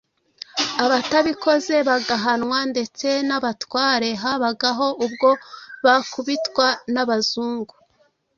Abatabikoze 0.85 1.75
bagahanwa; 1.89 2.57
ndetse 2.71 3.07
n'abatware 3.27 4.09
habagaho 4.23 4.87
ubwo 5.05 5.29
bakubitwa 5.85 6.67
n'Abazungu. 6.93 7.73